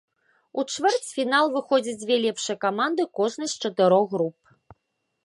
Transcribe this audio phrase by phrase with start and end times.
[0.61, 4.53] У чвэрцьфінал выходзяць дзве лепшыя каманды кожнай з чатырох груп.